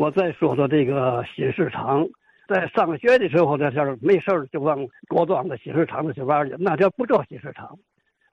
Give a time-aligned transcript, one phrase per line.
[0.00, 2.08] 我再说说这个新市场，
[2.48, 7.78] 在上学的时候，这是没事儿就往郭庄的新市场那去玩去，那叫不叫新市场。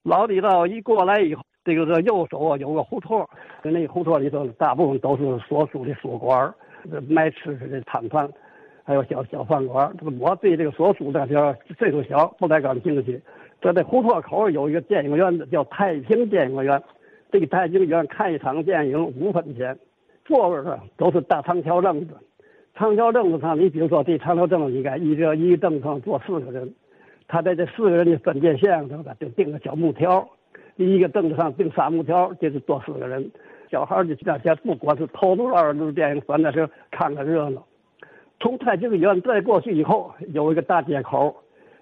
[0.02, 3.28] 老李道一过来以后，这个这右手啊有个胡同，
[3.64, 6.54] 那胡同里头大部分都是所属的书馆，
[7.10, 8.30] 卖吃的摊贩，
[8.86, 9.94] 还有小小饭馆。
[10.22, 13.22] 我对这个所属的叫岁数小，不太感兴趣。
[13.62, 16.82] 在这胡同口有一个电影院，叫太平电影院。
[17.30, 19.78] 这个太平院看一场电影五分钱。
[20.28, 22.14] 座位上都是大长条凳子，
[22.76, 26.74] 长条凳子上，你比如说这长条凳子，你看一个一个凳子上坐四个人，
[27.30, 30.28] 他在这四个人的分界线上头就钉个小木条，
[30.76, 33.32] 一个凳子上钉仨木条，就是坐四个人。
[33.72, 37.66] 小孩儿就那些不管是偷录二录电影，反正是看个热闹。
[38.40, 41.36] 从太平院再过去以后，有一个大街口，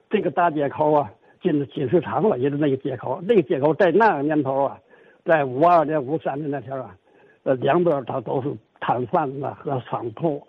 [0.10, 3.20] 这个大街口啊，进进市场了，也是那个街口。
[3.28, 4.80] 那个街口在那个年头啊，
[5.24, 6.96] 在五二年、五三年那天啊。
[7.46, 10.42] 呃，两边它都是摊贩子和商铺，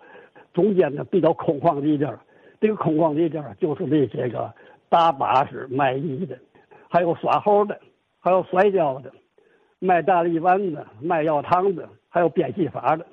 [0.51, 2.11] 中间呢比较空旷的一点
[2.59, 4.51] 这个空旷的一点就是那些个
[4.89, 6.35] 大巴士卖艺的，
[6.89, 7.79] 还有耍猴的，
[8.19, 9.11] 还有摔跤的，
[9.77, 13.05] 卖大力丸的，卖药汤的，还有变戏法的。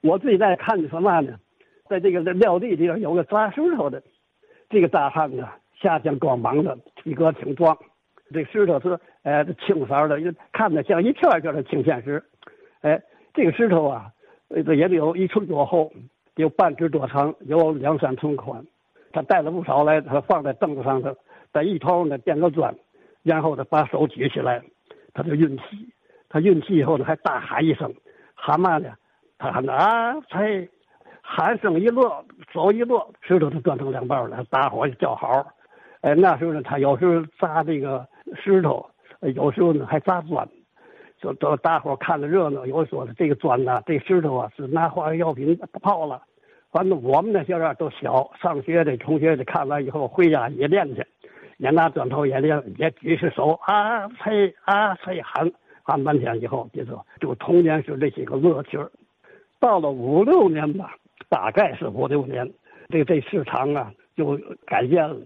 [0.00, 1.38] 我最爱看的什么呢？
[1.86, 4.02] 在这个撂地里边有个砸石头的，
[4.70, 5.46] 这个大汉子
[5.78, 7.76] 下身光膀子，体格挺壮。
[8.32, 12.24] 这石头是呃青色的，看着像一片一片的青线石，
[12.80, 12.98] 哎。
[13.38, 14.10] 这个石头啊，
[14.50, 15.92] 这也得有一寸多厚，
[16.34, 18.66] 有半指多长，有两三寸宽。
[19.12, 21.16] 他带了不少来，他放在凳子上头，
[21.52, 22.74] 在一头呢垫个砖，
[23.22, 24.60] 然后他把手举起来，
[25.14, 25.62] 他就运气。
[26.28, 27.94] 他运气以后呢，还大喊一声，
[28.34, 28.92] 喊嘛呢？
[29.38, 30.68] 他喊啊呸！
[31.22, 34.44] 喊声一落，手一落，石头就断成两半了。
[34.50, 35.46] 大伙就叫好。
[36.00, 38.84] 哎，那时候呢，他有时候砸这个石头，
[39.20, 40.48] 有时候呢还砸砖。
[41.20, 46.22] 就都大伙看着热闹，有说的这个砖呐，这石头啊是拿化学药品泡了。
[46.70, 51.04] 反正我们那些人都小，上学的同学的看完以后回家也练去，
[51.56, 55.50] 也拿砖头也练，也举起手啊呸啊呸喊
[55.82, 58.90] 喊半天以后，就说就童年时这些个乐趣儿。
[59.58, 60.94] 到了五六年吧，
[61.28, 62.48] 大概是五六年，
[62.90, 65.16] 这这市场啊就改建了，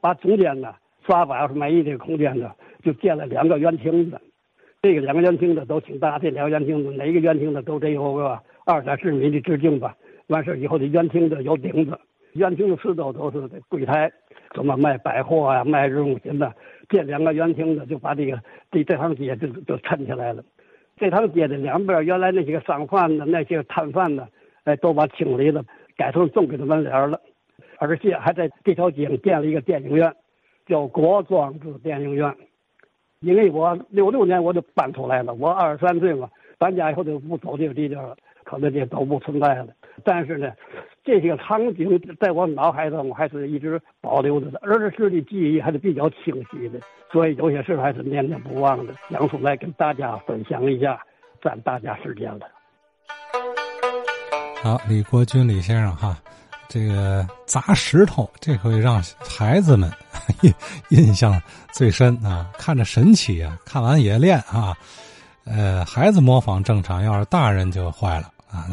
[0.00, 0.74] 把中间呢
[1.06, 2.50] 耍把式卖艺这个空间呢
[2.82, 4.18] 就建了两个圆亭子。
[4.82, 9.94] 这个两个圆厅子都挺大，这两个圆厅子哪个圆厅子都得有个二三十米的直径吧。
[10.28, 11.98] 完事以后的圆厅子有顶子，
[12.32, 14.10] 圆厅子四周都是柜台，
[14.54, 16.50] 什么卖百货啊、卖日用品的。
[16.88, 20.42] 这两个圆厅子就把这个这这趟街就就撑起来了。
[20.96, 24.26] 这趟街的两边原来那些个商贩的、那些摊贩呢，
[24.64, 25.62] 哎，都把清理了，
[25.94, 27.20] 改成正规的门脸了。
[27.78, 30.10] 而且还在这条街上建了一个电影院，
[30.64, 32.34] 叫国庄子电影院。
[33.20, 36.26] 因为我六六年我就搬出来了，我二十三岁嘛，
[36.58, 39.66] 搬家以后就不走这个地界了，可能这都不存在了。
[40.02, 40.50] 但是呢，
[41.04, 46.80] 这些场景在我脑海中还是一直保留着的，儿时的记忆还是比较清晰的，
[47.12, 50.98] 所以有些事还是念念不忘的，讲出来跟大家分享一下，
[51.42, 52.48] 占大家时间了。
[54.62, 56.16] 好，李国军李先生哈。
[56.72, 59.90] 这个砸石头，这回让孩子们
[60.42, 60.54] 印
[60.90, 61.40] 印象
[61.72, 62.50] 最深啊！
[62.58, 64.76] 看着神奇啊，看完也练啊。
[65.44, 68.66] 呃，孩子模仿正常，要是大人就坏了啊，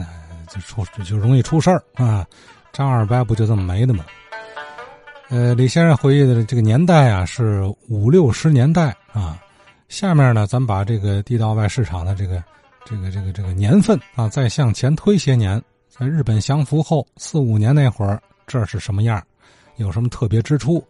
[0.47, 2.25] 就出就容易出事儿啊。
[2.72, 4.06] 张二伯不就这么没的吗？
[5.30, 9.41] 呃，李先生回忆的这个年代啊，是五六十年代啊。
[9.90, 12.44] 下面呢，咱把这个地道外市场的这个
[12.86, 15.62] 这个这个这个年份啊，再向前推些年。
[15.90, 19.24] 在日本降服后四五年那会儿，这是什么样？
[19.78, 20.86] 有什么特别之处？